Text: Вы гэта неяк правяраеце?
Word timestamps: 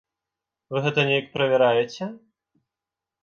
Вы 0.71 0.81
гэта 0.85 1.03
неяк 1.09 1.27
правяраеце? 1.35 2.03